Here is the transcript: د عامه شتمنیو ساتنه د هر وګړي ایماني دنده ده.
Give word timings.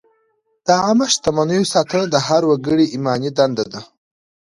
د 0.65 0.67
عامه 0.83 1.05
شتمنیو 1.13 1.69
ساتنه 1.73 2.05
د 2.09 2.15
هر 2.27 2.41
وګړي 2.49 2.85
ایماني 2.93 3.31
دنده 3.37 3.65
ده. 3.71 3.81